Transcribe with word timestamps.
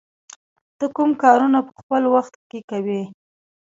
ته 0.77 0.85
کوم 0.95 1.11
کارونه 1.23 1.57
په 1.67 1.71
خپل 1.79 2.03
وخت 2.13 2.33
کې 2.49 2.59
کوې؟ 2.69 3.01